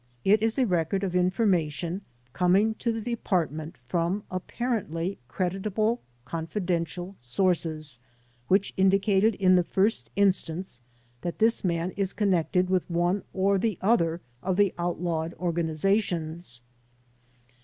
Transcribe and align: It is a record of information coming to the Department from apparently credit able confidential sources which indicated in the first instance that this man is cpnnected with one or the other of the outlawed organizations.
It 0.25 0.41
is 0.41 0.57
a 0.57 0.65
record 0.65 1.03
of 1.03 1.15
information 1.15 2.01
coming 2.33 2.73
to 2.79 2.91
the 2.91 3.01
Department 3.01 3.77
from 3.85 4.23
apparently 4.31 5.19
credit 5.27 5.67
able 5.67 6.01
confidential 6.25 7.15
sources 7.19 7.99
which 8.47 8.73
indicated 8.77 9.35
in 9.35 9.53
the 9.53 9.63
first 9.63 10.09
instance 10.15 10.81
that 11.21 11.37
this 11.37 11.63
man 11.63 11.91
is 11.91 12.15
cpnnected 12.15 12.67
with 12.67 12.89
one 12.89 13.21
or 13.31 13.59
the 13.59 13.77
other 13.79 14.21
of 14.41 14.57
the 14.57 14.73
outlawed 14.79 15.35
organizations. 15.35 16.63